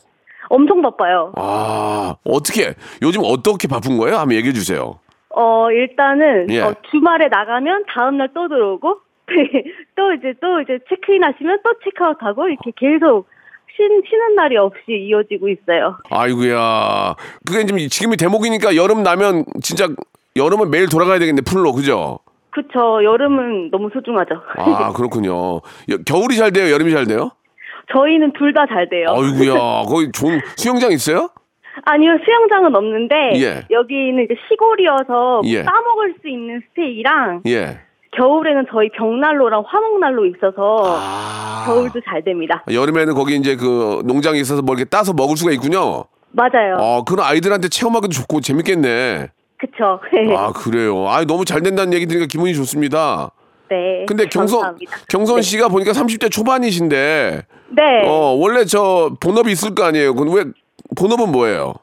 [0.49, 1.31] 엄청 바빠요.
[1.37, 4.17] 아, 어떻게 요즘 어떻게 바쁜 거예요?
[4.17, 4.99] 한번 얘기해 주세요.
[5.33, 6.59] 어 일단은 예.
[6.61, 8.97] 어, 주말에 나가면 다음 날 또 들어오고
[9.95, 13.27] 또 이제 또 이제 체크인 하시면 또 체크아웃 하고 이렇게 계속
[13.77, 15.97] 쉰 쉬는 날이 없이 이어지고 있어요.
[16.09, 17.15] 아이고야.
[17.45, 19.87] 그게 지금 지금이 대목이니까 여름 나면 진짜
[20.35, 21.73] 여름은 매일 돌아가야 되겠네, 풀로.
[21.73, 22.19] 그죠?
[22.51, 23.03] 그쵸.
[23.03, 24.35] 여름은 너무 소중하죠.
[24.57, 25.61] 아, 그렇군요.
[25.89, 26.71] 여- 겨울이 잘 돼요?
[26.73, 27.31] 여름이 잘 돼요?
[27.93, 29.07] 저희는 둘 다 잘 돼요.
[29.09, 29.53] 아이고야.
[29.87, 31.29] 거기 좋은 수영장 있어요?
[31.85, 33.61] 아니요, 수영장은 없는데 예.
[33.71, 35.63] 여기는 이제 시골이어서 예.
[35.63, 37.79] 싸먹을 수 있는 스테이랑 예.
[38.11, 41.63] 겨울에는 저희 벽난로랑 화목난로 있어서 아.
[41.65, 42.63] 겨울도 잘 됩니다.
[42.71, 46.05] 여름에는 거기 이제 그 농장이 있어서 뭐 이렇게 따서 먹을 수가 있군요.
[46.31, 46.75] 맞아요.
[46.79, 49.29] 어, 그런 아이들한테 체험하기도 좋고 재밌겠네.
[49.57, 49.99] 그쵸.
[50.35, 51.07] 아, 그래요.
[51.07, 53.31] 아, 너무 잘 된다는 얘기 들으니까 기분이 좋습니다.
[53.69, 54.05] 네.
[54.07, 54.97] 근데 경선, 감사합니다.
[55.07, 57.83] 경선 씨가 보니까 30대 초반이신데, 네.
[58.05, 60.13] 어, 원래 저 본업이 있을 거 아니에요.
[60.13, 60.43] 근데 왜,
[60.97, 61.75] 본업은 뭐예요?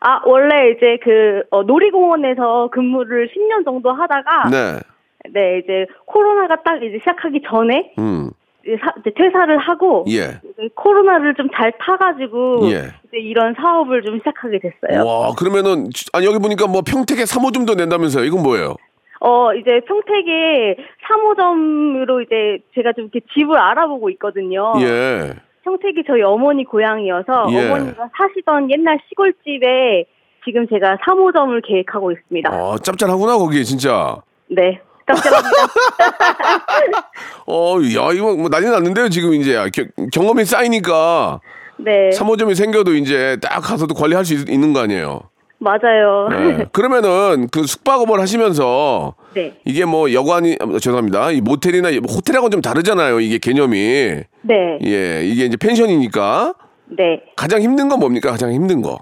[0.00, 4.80] 아, 원래 이제 그, 어, 놀이공원에서 근무를 10년 정도 하다가, 네.
[5.28, 5.58] 네.
[5.62, 8.30] 이제 코로나가 딱 이제 시작하기 전에, 음.
[8.64, 10.40] 이제 사- 이제 퇴사를 하고 예.
[10.42, 12.92] 이제 코로나를 좀 잘 타가지고 예.
[13.08, 15.06] 이제 이런 사업을 좀 시작하게 됐어요.
[15.06, 18.24] 와, 그러면은 아니 여기 보니까 뭐 평택에 3호점도 낸다면서요.
[18.24, 18.76] 이건 뭐예요?
[19.20, 20.76] 어 이제 평택에
[21.08, 24.72] 3호점으로 이제 제가 좀 이렇게 집을 알아보고 있거든요.
[24.80, 25.34] 예.
[25.64, 27.70] 평택이 저희 어머니 고향이어서 예.
[27.70, 30.04] 어머니가 사시던 옛날 시골집에
[30.44, 32.50] 지금 제가 3호점을 계획하고 있습니다.
[32.50, 34.16] 어, 짭짤하구나 거기 진짜.
[34.48, 34.80] 네.
[35.14, 37.10] 깜짝합니다.
[37.46, 39.54] 어, 야, 이거 뭐 난리 났는데요, 지금 이제.
[39.72, 41.40] 겨- 경험이 쌓이니까
[41.78, 42.10] 네.
[42.10, 45.22] 3호점이 생겨도 이제 딱 가서도 관리할 수 있, 는 거 아니에요.
[45.58, 46.28] 맞아요.
[46.30, 46.64] 네.
[46.72, 49.54] 그러면은 그 숙박업을 하시면서 네.
[49.66, 51.32] 이게 뭐 여관이 아, 죄송합니다.
[51.32, 53.20] 이 모텔이나 호텔하고는 좀 다르잖아요.
[53.20, 53.76] 이게 개념이.
[54.42, 54.78] 네.
[54.84, 56.54] 예, 이게 이제 펜션이니까
[56.96, 57.20] 네.
[57.36, 58.30] 가장 힘든 건 뭡니까?
[58.30, 58.98] 가장 힘든 거.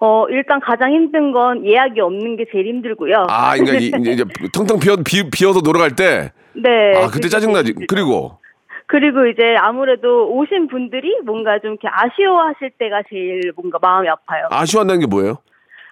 [0.00, 3.26] 어, 일단 가장 힘든 건 예약이 없는 게 제일 힘들고요.
[3.28, 6.32] 아, 그러니까 이- 이제, 이제 텅텅 비어, 비, 비어서 놀아갈 때.
[6.54, 6.96] 네.
[6.96, 7.72] 아, 그때 짜증나지.
[7.72, 7.86] 힘들죠.
[7.94, 8.38] 그리고
[8.86, 14.48] 그리고 이제 아무래도 오신 분들이 뭔가 좀 이렇게 아쉬워하실 때가 제일 뭔가 마음이 아파요.
[14.50, 15.38] 아쉬워한다는 게 뭐예요?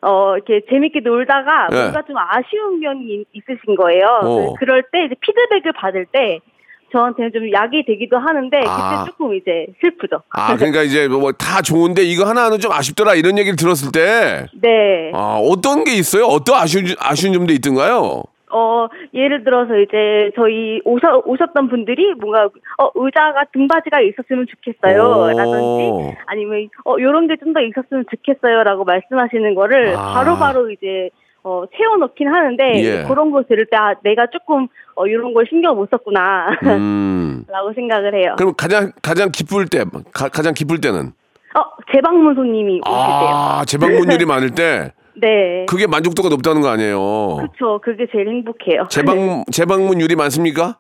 [0.01, 1.81] 어, 이렇게 재밌게 놀다가 네.
[1.83, 4.07] 뭔가 좀 아쉬운 면이 있- 있으신 거예요.
[4.23, 4.53] 어.
[4.55, 6.41] 그- 그럴 때 이제 피드백을 받을 때
[6.93, 9.05] 저한테는 좀 약이 되기도 하는데 아.
[9.05, 10.23] 그때 조금 이제 슬프죠.
[10.31, 15.13] 아, 그러니까 이제 뭐 다 좋은데 이거 하나는 좀 아쉽더라 이런 얘기를 들었을 때 네.
[15.15, 16.25] 아, 어떤 게 있어요?
[16.25, 18.23] 어떤 아쉬운, 아쉬운 점도 있던가요?
[18.51, 22.49] 어, 예를 들어서 이제 저희 오셔, 오셨던 분들이 뭔가,
[22.79, 25.03] 어, 의자가 등받이가 있었으면 좋겠어요.
[25.03, 25.27] 오.
[25.37, 28.63] 라든지, 아니면, 어, 요런 게 좀 더 있었으면 좋겠어요.
[28.65, 30.15] 라고 말씀하시는 거를 아.
[30.15, 31.11] 바로바로 이제,
[31.45, 33.05] 어, 채워넣긴 하는데, 예.
[33.09, 36.49] 그런 거 들을 때, 아, 내가 조금, 어, 요런 걸 신경 못 썼구나.
[36.65, 37.45] 음.
[37.49, 38.35] 라고 생각을 해요.
[38.37, 41.13] 그럼 가장, 가장 기쁠 때, 가, 가장 기쁠 때는?
[41.55, 41.61] 어,
[41.95, 43.31] 재방문 손님이 오실 때요.
[43.31, 45.65] 아, 재방문율이 많을 때, 네.
[45.69, 47.37] 그게 만족도가 높다는 거 아니에요?
[47.53, 47.81] 그쵸.
[47.83, 48.87] 그게 제일 행복해요.
[48.91, 50.77] 재방, 재방문율이 많습니까?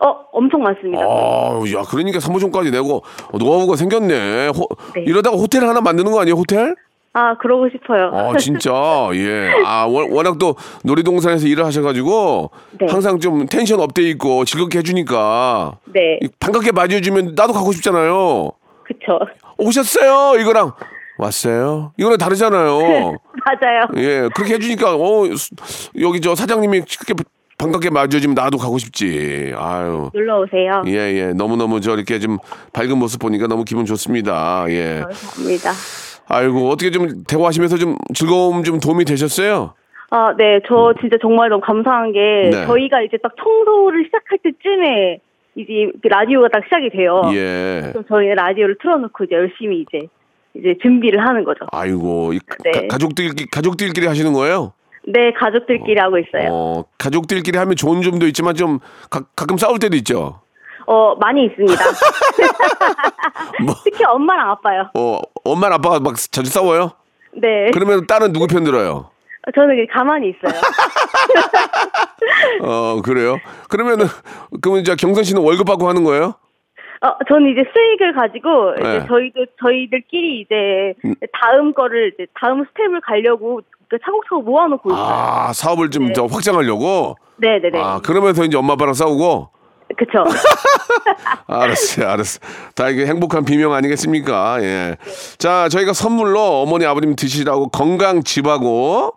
[0.00, 1.02] 어, 엄청 많습니다.
[1.02, 4.48] 아, 야, 그러니까 3호점까지 내고 어, 노하우가 생겼네.
[4.48, 5.02] 호- 네.
[5.06, 6.74] 이러다가 호텔 하나 만드는 거 아니에요, 호텔?
[7.14, 8.10] 아, 그러고 싶어요.
[8.14, 8.70] 아, 진짜,
[9.14, 9.50] 예.
[9.64, 12.86] 아, 워- 워낙 또 놀이동산에서 일을 하셔가지고, 네.
[12.88, 16.18] 항상 좀 tension up돼 있고 즐겁게 해주니까, 네.
[16.22, 18.50] 이 반갑게 맞이해주면 나도 가고 싶잖아요.
[18.84, 19.18] 그쵸.
[19.56, 20.40] 오셨어요?
[20.40, 20.72] 이거랑,
[21.18, 21.92] 왔어요?
[21.98, 22.78] 이거랑 다르잖아요.
[23.44, 23.86] 맞아요.
[23.96, 25.54] 예, 그렇게 해주니까, 어, 수-
[26.00, 27.14] 여기 저 사장님이 그렇게
[27.58, 29.52] 반갑게 맞이해주면 나도 가고 싶지.
[29.56, 30.10] 아유.
[30.14, 30.82] 놀러 오세요.
[30.86, 31.32] 예, 예.
[31.32, 32.38] 너무너무 저 이렇게 좀
[32.72, 34.64] 밝은 모습 보니까 너무 기분 좋습니다.
[34.68, 35.00] 예.
[35.02, 35.72] 감사합니다.
[36.28, 39.74] 아이고, 어떻게 좀 대화하시면서 좀 즐거움 좀 도움이 되셨어요?
[40.10, 40.60] 아, 네.
[40.68, 42.66] 저 진짜 정말 너무 감사한 게 네.
[42.66, 45.20] 저희가 이제 딱 청소를 시작할 때쯤에
[45.56, 47.20] 이제 그 라디오가 딱 시작이 돼요.
[47.34, 47.90] 예.
[47.92, 50.06] 그럼 저희 라디오를 틀어놓고 이제 열심히 이제
[50.54, 51.66] 이제 준비를 하는 거죠.
[51.72, 52.88] 아이고, 이 네.
[52.88, 54.72] 가, 족들 가족들끼리 하시는 거예요?
[55.06, 56.50] 네, 가족들끼리 하고 있어요.
[56.52, 58.78] 어, 가족들끼리 하면 좋은 점도 있지만 좀
[59.10, 60.40] 가, 가끔 싸울 때도 있죠.
[60.88, 61.84] 어, 많이 있습니다.
[63.62, 64.88] 뭐, 특히 엄마랑 아빠요.
[64.94, 66.92] 어, 엄마랑 아빠가 막 자주 싸워요?
[67.32, 67.70] 네.
[67.74, 69.10] 그러면 딸은 누구 편 들어요?
[69.54, 70.58] 저는 가만히 있어요.
[72.64, 73.36] 어, 그래요?
[73.68, 74.06] 그러면은,
[74.62, 76.34] 그러면 이제 경선 씨는 월급 받고 하는 거예요?
[77.02, 78.82] 어, 저는 이제 수익을 가지고 네.
[78.82, 78.96] 음.
[78.96, 80.94] 이제 저희도 저희들끼리 이제
[81.38, 85.04] 다음 거를 이제 다음 스텝을 가려고 그 차곡차곡 모아놓고 있어요.
[85.04, 87.16] 아, 사업을 좀더 확장하려고?
[87.36, 87.78] 네네네.
[87.78, 89.57] 아, 그러면서 이제 엄마 아빠랑 싸우고?
[89.96, 90.24] 그쵸.
[91.46, 92.40] 알았어요, 알았어.
[92.74, 94.58] 다 이게 행복한 비명 아니겠습니까?
[94.62, 94.96] 예.
[95.38, 99.14] 자, 저희가 선물로 어머니, 아버님 드시라고 건강 집하고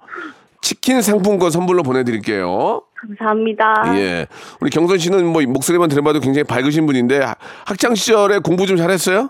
[0.62, 2.82] 치킨 상품권 선물로 보내드릴게요.
[3.08, 3.94] 감사합니다.
[3.98, 4.28] 예.
[4.60, 9.30] 우리 경선 씨는 뭐 목소리만 들어봐도 굉장히 밝으신 분인데 하- 학창 시절에 공부 좀 잘했어요?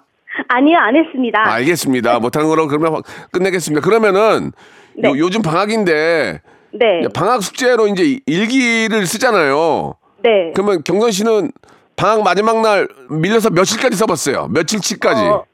[0.49, 1.39] 아니요, 안 했습니다.
[1.53, 2.19] 알겠습니다.
[2.19, 3.81] 못하는 거로 그러면 확- 끝내겠습니다.
[3.85, 4.51] 그러면은
[4.95, 5.09] 네.
[5.09, 6.41] 요, 요즘 방학인데
[6.73, 7.01] 네.
[7.13, 9.95] 방학 숙제로 이제 일기를 쓰잖아요.
[10.23, 10.51] 네.
[10.53, 11.51] 그러면 경선 씨는
[11.95, 14.47] 방학 마지막 날 밀려서 며칠까지 써봤어요?
[14.51, 15.21] 며칠치까지?
[15.21, 15.45] 어,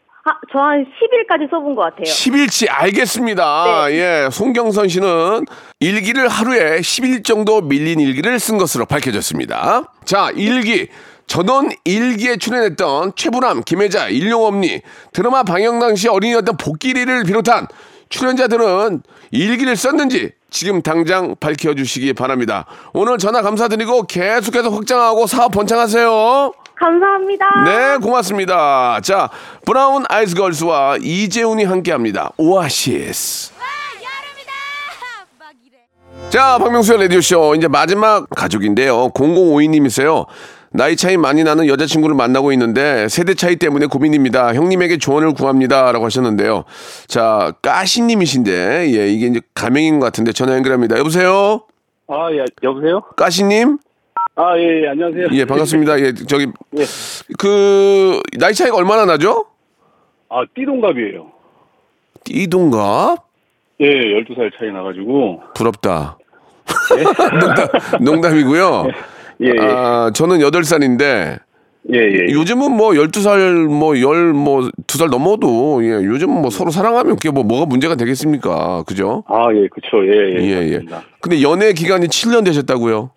[0.51, 2.03] 저한 10일까지 써본 것 같아요.
[2.03, 3.87] 10일치 알겠습니다.
[3.87, 3.95] 네.
[3.95, 5.45] 예, 송경선 씨는
[5.79, 9.93] 일기를 하루에 10일 정도 밀린 일기를 쓴 것으로 밝혀졌습니다.
[10.05, 10.87] 자, 일기.
[11.27, 17.67] 전원 일기에 출연했던 최불암, 김혜자, 일용엄니, 드라마 방영 당시 어린이였던 복길이를 비롯한
[18.07, 22.65] 출연자들은 일기를 썼는지 지금 당장 밝혀주시기 바랍니다.
[22.93, 26.53] 오늘 전화 감사드리고 계속해서 확장하고 사업 번창하세요.
[26.75, 27.45] 감사합니다.
[27.65, 28.99] 네, 고맙습니다.
[29.01, 29.29] 자,
[29.65, 32.31] 브라운 아이스 걸스와 이재훈이 함께 합니다.
[32.37, 33.51] 오아시스.
[36.29, 37.55] 자, 박명수의 라디오쇼.
[37.55, 39.09] 이제 마지막 가족인데요.
[39.11, 40.25] 0052님이세요.
[40.71, 44.53] 나이 차이 많이 나는 여자친구를 만나고 있는데 세대 차이 때문에 고민입니다.
[44.53, 45.91] 형님에게 조언을 구합니다.
[45.91, 46.65] 라고 하셨는데요.
[47.07, 50.97] 자, 까시님이신데, 예, 이게 이제 가명인 것 같은데 전화 연결합니다.
[50.97, 51.61] 여보세요?
[52.07, 53.01] 아, 예, 여보세요?
[53.15, 53.77] 까시님?
[54.35, 55.27] 아, 예, 예, 안녕하세요.
[55.31, 55.99] 예, 반갑습니다.
[55.99, 56.47] 예, 저기
[57.39, 59.45] 그 나이 차이가 얼마나 나죠?
[60.29, 61.31] 아, 띠동갑이에요.
[62.23, 63.25] 띠동갑?
[63.79, 65.41] 예, 12살 차이 나가지고.
[65.55, 66.17] 부럽다.
[67.39, 67.67] 농담,
[68.03, 68.87] 농담이고요.
[68.87, 68.91] 예,
[69.41, 69.51] 예.
[69.59, 71.39] 아, 저는 8살인데
[71.93, 72.33] 예, 예.
[72.33, 77.43] 요즘은 뭐 12살 뭐 10, 뭐 2살 넘어도 예, 요즘은 뭐 서로 사랑하면 그게 뭐
[77.43, 78.83] 뭐가 문제가 되겠습니까?
[78.85, 79.23] 그죠?
[79.27, 80.05] 아, 예, 그쵸.
[80.05, 80.43] 예, 예.
[80.43, 80.81] 예, 예.
[81.21, 83.11] 근데 연애 기간이 7년 되셨다고요?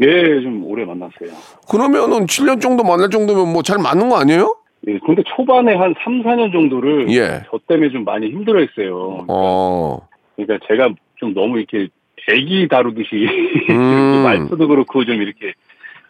[0.00, 1.30] 예, 좀 오래 만났어요.
[1.70, 4.56] 그러면은 7년 정도 만날 정도면 뭐 잘 맞는 거 아니에요?
[4.88, 7.42] 예, 근데 초반에 한 3, 4년 정도를 예.
[7.50, 9.24] 저 때문에 좀 많이 힘들어 했어요.
[9.28, 9.98] 어.
[10.34, 11.86] 그러니까 제가 좀 너무 이렇게
[12.30, 13.26] 애기 다루듯이
[13.70, 14.22] 음.
[14.24, 15.52] 말투도 그렇고 좀 이렇게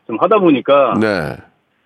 [0.07, 1.37] 좀 하다 보니까 네.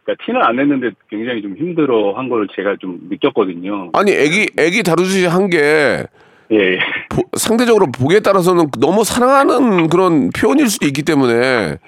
[0.04, 3.90] 그러니까 티는 안 냈는데 굉장히 좀 힘들어 한 걸 제가 좀 느꼈거든요.
[3.94, 6.04] 아니 애기 애기 다루듯이 한게
[6.52, 6.78] 예.
[7.36, 11.78] 상대적으로 보기에 따라서는 너무 사랑하는 그런 표현일 수도 있기 때문에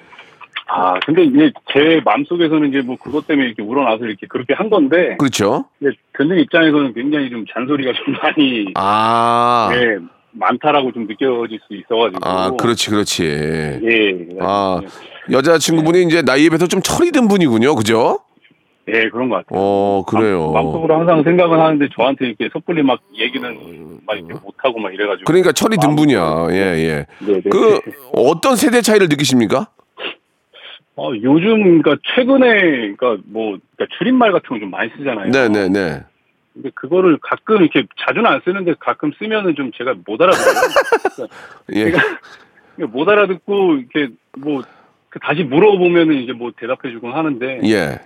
[0.71, 5.15] 아, 근데 이제 제 마음속에서는 이제 뭐 그것 때문에 이렇게 우러나서 이렇게 그렇게 한 건데
[5.17, 5.65] 그렇죠.
[5.81, 9.69] 이제 듣는 입장에서는 굉장히 좀 잔소리가 좀 많이 아.
[9.71, 9.97] 네,
[10.31, 13.23] 많다라고 좀 느껴질 수 있어가지고 아, 그렇지, 그렇지.
[13.25, 14.79] 예, 아,
[15.31, 17.75] 여자친구분이 이제 나이에 비해서 좀 철이 든 분이군요.
[17.75, 18.19] 그죠?
[18.87, 19.49] 예 그런 것 같아요.
[19.51, 20.51] 어, 그래요.
[20.51, 25.25] 마음속으로 항상 생각은 하는데 저한테 이렇게 섣불리 막 얘기는 막 이렇게 못 하고 막 이래가지고
[25.25, 26.47] 그러니까 철이 든 분이야.
[26.51, 27.05] 예, 예.
[27.23, 27.41] 네네.
[27.51, 27.79] 그,
[28.13, 29.67] 어떤 세대 차이를 느끼십니까?
[30.95, 32.47] 어, 요즘 그러니까 최근에
[32.97, 35.29] 그러니까 뭐 그러니까 줄임말 같은 거 좀 많이 쓰잖아요.
[35.29, 36.03] 네네네.
[36.53, 41.27] 근데 그거를 가끔 이렇게 자주는 안 쓰는데 가끔 쓰면은 좀 제가 못 알아들어요.
[41.75, 41.91] 예.
[41.91, 42.17] 그러니까
[42.77, 47.99] 못 알아듣고 이렇게 뭐그 다시 물어보면은 이제 뭐 대답해주곤 하는데 예.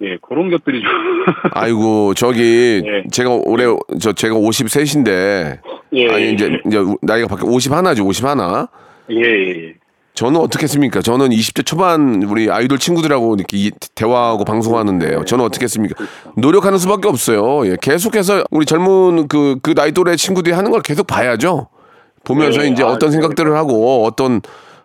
[0.00, 0.90] 예 그런 것들이 좀
[1.52, 3.02] 아이고, 저기, 예.
[3.10, 3.64] 제가 올해,
[4.00, 5.60] 저, 제가 53인데,
[5.92, 6.30] 예, 아니, 예.
[6.30, 8.38] 이제, 이제 나이가 밖에 51죠, 51.
[9.10, 9.74] 예, 예, 예.
[10.18, 11.00] 저는 어떻게 했습니까?
[11.00, 15.24] 저는 20대 초반 우리 아이돌 친구들하고 이렇게 이- 대화하고 방송하는데요.
[15.24, 15.94] 저는 어떻게 했습니까?
[16.36, 17.64] 노력하는 수밖에 없어요.
[17.70, 21.68] 예, 계속해서 우리 젊은 그, 그 나이 또래 친구들이 하는 걸 계속 봐야죠.
[22.24, 23.12] 보면서 네, 이제 아, 어떤 네.
[23.12, 24.40] 생각들을 하고 어떤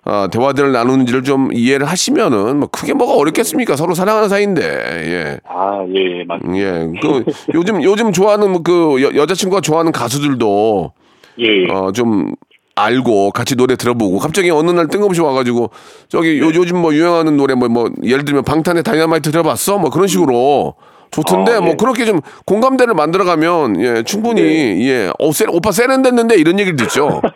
[0.06, 3.76] 아, 대화들을 나누는지를 좀 이해를 하시면은 뭐 크게 뭐가 어렵겠습니까?
[3.76, 4.62] 서로 사랑하는 사이인데.
[4.62, 5.40] 예.
[5.50, 6.60] 아, 예, 예, 맞습니다.
[6.64, 6.92] 예.
[7.02, 7.24] 그
[7.56, 10.92] 요즘 요즘 좋아하는 그 여, 여자친구가 좋아하는 가수들도
[11.40, 12.36] 예, 어, 좀
[12.76, 15.70] 알고 같이 노래 들어보고 갑자기 어느 날 뜬금없이 와가지고
[16.08, 19.78] 저기 요, 요즘 뭐 유행하는 노래 뭐, 뭐 예를 들면 방탄의 다이너마이트 들어봤어?
[19.78, 20.74] 뭐 그런 식으로
[21.12, 21.76] 좋던데 아, 뭐 예.
[21.76, 24.42] 그렇게 좀 공감대를 만들어가면 예 충분히
[24.88, 27.22] 예 어, 세, 오빠 세련됐는데 이런 얘기를 듣죠.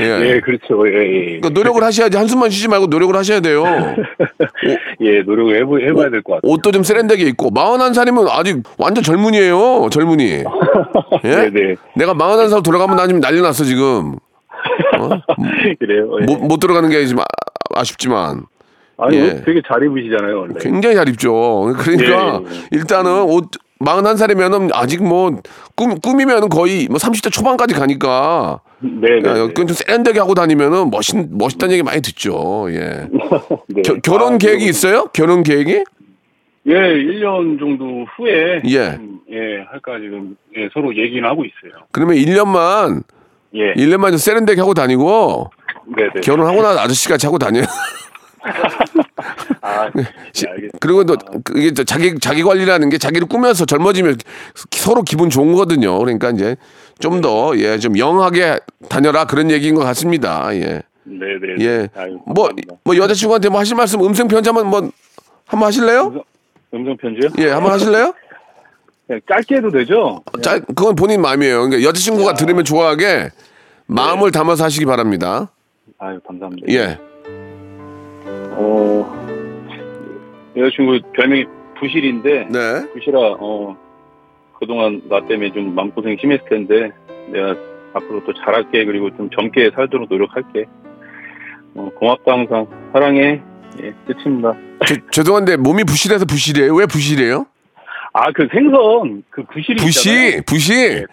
[0.00, 0.04] 예.
[0.04, 0.86] 예, 그렇죠.
[0.86, 1.24] 예, 예.
[1.40, 3.64] 그러니까 노력을 하셔야지 한숨만 쉬지 말고 노력을 하셔야 돼요.
[5.00, 6.52] 예, 노력을 해보, 해봐야 될 것 같아요.
[6.52, 9.88] 옷도 좀 세련되게 입고 41살이면 아직 완전 젊은이에요.
[9.90, 10.24] 젊은이.
[11.24, 11.28] 예?
[11.28, 11.74] 네, 네.
[11.96, 14.16] 내가 41살 돌아가면 나 지금 난리 났어 지금.
[14.98, 15.20] 어?
[15.78, 16.10] 그래요.
[16.20, 16.24] 예.
[16.26, 17.18] 못, 못 들어가는 게좀
[17.74, 18.42] 아, 쉽지만
[18.96, 19.22] 아니, 예.
[19.30, 20.54] 옷 되게 잘 입으시잖아요, 원래.
[20.60, 21.72] 굉장히 잘 입죠.
[21.78, 22.68] 그러니까 예, 예.
[22.72, 25.40] 일단은 옷 41살이면은 아직 뭐
[25.76, 29.28] 꿈, 꿈이면은 거의 뭐 30대 초반까지 가니까 네, 네.
[29.28, 29.40] 야, 네.
[29.48, 32.66] 그건 좀 세련되게 하고 다니면은 멋있, 멋있다는 얘기 많이 듣죠.
[32.70, 33.06] 예.
[33.68, 33.82] 네.
[33.82, 35.04] 겨- 결혼 아, 계획이 그리고- 있어요?
[35.12, 35.84] 결혼 계획이?
[36.66, 38.62] 예, 1년 정도 후에.
[38.66, 38.94] 예.
[38.96, 41.84] 좀, 예, 할까 지금, 예, 서로 얘기는 하고 있어요.
[41.92, 43.04] 그러면 1년만,
[43.54, 43.72] 예.
[43.74, 45.50] 1년만 좀 세련되게 하고 다니고
[45.96, 46.20] 네, 네.
[46.20, 47.64] 결혼하고 나서 아저씨같이 하고 다녀요.
[49.62, 50.78] 아, 예, 시- 알겠습니다.
[50.80, 54.16] 그리고 또 그게 또 자기 자기 관리라는 게 자기를 꾸며서 젊어지면
[54.70, 55.98] 서로 기분 좋은 거거든요.
[55.98, 56.56] 그러니까 이제
[57.00, 58.58] 좀 더 예 좀 영하게
[58.88, 60.54] 다녀라 그런 얘기인 것 같습니다.
[60.54, 60.82] 예.
[61.04, 61.26] 네,
[61.58, 61.64] 네.
[61.64, 61.88] 예.
[61.96, 62.74] 아유, 뭐, 감사합니다.
[62.84, 64.90] 뭐 여자친구한테 뭐 하실 말씀 음성 편지 한번 뭐
[65.46, 66.22] 한번 하실래요?
[66.74, 67.30] 음성 편지요?
[67.38, 68.12] 예, 한번 하실래요?
[69.10, 70.22] 예, 짧게 해도 되죠?
[70.42, 71.62] 짜, 그건 본인 마음이에요.
[71.68, 73.30] 그러니까 여자친구가 들으면 좋아하게
[73.86, 75.50] 마음을 담아서 하시기 바랍니다.
[75.98, 76.66] 아유, 감사합니다.
[76.70, 76.98] 예.
[78.52, 79.26] 어,
[80.56, 81.46] 여자친구 별명이
[81.80, 82.92] 부실인데, 네.
[82.92, 83.76] 부실아, 어,
[84.58, 86.90] 그동안 나 때문에 좀 마음고생 심했을 텐데,
[87.32, 87.56] 내가
[87.94, 90.66] 앞으로 또 잘할게, 그리고 좀 젊게 살도록 노력할게.
[91.74, 92.66] 어, 고맙다, 항상.
[92.92, 93.40] 사랑해.
[93.80, 94.54] 예, 끝입니다.
[94.86, 96.74] 저, 죄송한데 몸이 부실해서 부실해요.
[96.74, 97.46] 왜 부실해요?
[98.20, 99.84] 아, 그 생선, 그 부실이 있잖아요.
[99.84, 101.06] 부실, 부실.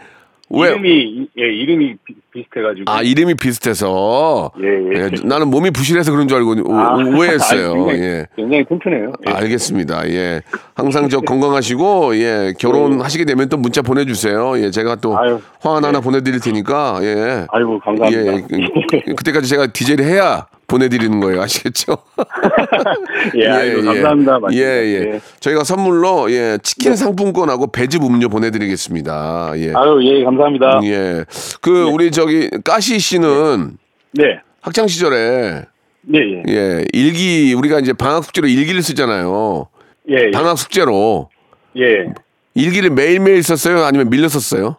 [0.52, 0.70] 왜?
[0.70, 2.92] 이름이, 예, 이름이 비, 비슷해가지고.
[2.92, 4.52] 아 이름이 비슷해서.
[4.62, 5.04] 예, 예.
[5.06, 7.72] 예, 나는 몸이 부실해서 그런 줄 알고 오- 아, 오해했어요.
[7.74, 8.26] 아니, 굉장히, 예.
[8.36, 9.14] 굉장히 튼튼해요.
[9.28, 9.32] 예.
[9.34, 10.08] 알겠습니다.
[10.10, 10.42] 예.
[10.76, 12.54] 항상 저 건강하시고, 예.
[12.60, 14.60] 결혼하시게 되면 또 문자 보내주세요.
[14.60, 14.70] 예.
[14.70, 15.88] 제가 또 아유, 화환 네.
[15.88, 17.46] 하나 보내드릴 테니까, 예.
[17.50, 18.34] 아이고, 감사합니다.
[18.36, 18.42] 예.
[18.48, 21.42] 그- 그때까지 제가 디제이를 해야 보내드리는 거예요.
[21.42, 21.98] 아시겠죠?
[23.38, 24.40] 예, 아이고, 감사합니다.
[24.54, 25.14] 예, 예.
[25.14, 25.22] 예.
[25.40, 26.58] 저희가 선물로, 예.
[26.64, 29.54] 치킨 상품권하고 배즙 음료 보내드리겠습니다.
[29.58, 29.74] 예.
[29.76, 30.80] 아유, 예, 감사합니다.
[30.84, 31.26] 예.
[31.62, 33.78] 그, 우리 저기, 까시 씨는
[34.14, 35.66] 네, 학창 시절에
[36.14, 36.44] 예, 예.
[36.48, 39.68] 예, 일기 우리가 이제 방학 숙제로 일기를 쓰잖아요.
[40.10, 40.32] 예, 예.
[40.32, 41.30] 방학 숙제로
[41.78, 42.14] 예.
[42.54, 43.84] 일기를 매일 매일 썼어요?
[43.84, 44.78] 아니면 밀려 썼어요?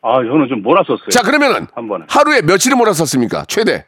[0.00, 1.10] 아, 저는 좀 몰았었어요.
[1.10, 2.04] 자, 그러면은 한 번에.
[2.08, 3.44] 하루에 며칠을 몰았었습니까?
[3.46, 3.84] 최대.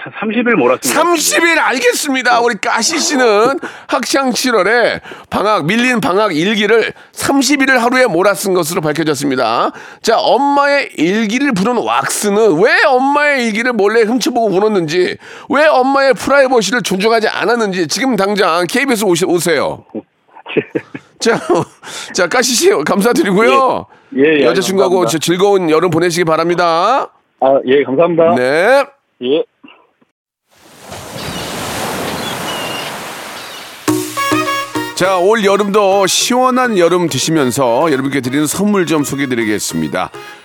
[0.00, 1.02] 한 30일 몰았습니다.
[1.02, 2.40] 30일 알겠습니다.
[2.40, 3.58] 우리 까시 씨는
[3.88, 9.72] 학창 7월에 방학 밀린 방학 일기를 30일을 하루에 몰아쓴 것으로 밝혀졌습니다.
[10.00, 15.16] 자, 엄마의 일기를 부른 왁스는 왜 엄마의 일기를 몰래 훔쳐보고 울었는지,
[15.50, 19.84] 왜 엄마의 프라이버시를 존중하지 않았는지 지금 당장 KBS 오시, 오세요.
[21.18, 21.40] 자,
[22.14, 23.86] 자, 까시 씨 감사드리고요.
[24.16, 25.10] 예, 예, 여자친구하고 감사합니다.
[25.10, 27.10] 저 즐거운 여름 보내시기 바랍니다.
[27.40, 28.34] 아, 예, 감사합니다.
[28.36, 28.84] 네.
[29.22, 29.44] 예.
[34.98, 40.10] 자, 올 여름도 시원한 여름 드시면서 여러분께 드리는 선물 좀 소개해 드리겠습니다.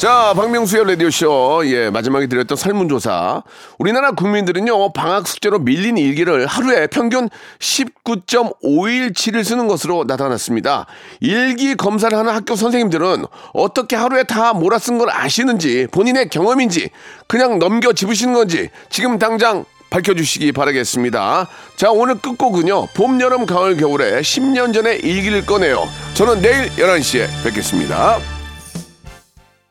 [0.00, 1.60] 자, 박명수의 라디오쇼.
[1.66, 3.42] 예, 마지막에 드렸던 설문조사.
[3.78, 10.86] 우리나라 국민들은요, 방학 숙제로 밀린 일기를 하루에 평균 19.5일치를 쓰는 것으로 나타났습니다.
[11.20, 16.88] 일기 검사를 하는 학교 선생님들은 어떻게 하루에 다 몰아 쓴 걸 아시는지, 본인의 경험인지,
[17.26, 21.46] 그냥 넘겨 집으시는 건지, 지금 당장 밝혀주시기 바라겠습니다.
[21.76, 25.86] 자, 오늘 끝곡은요, 봄, 여름, 가을, 겨울에 10년 전에 일기를 꺼내요.
[26.14, 28.39] 저는 내일 11시에 뵙겠습니다.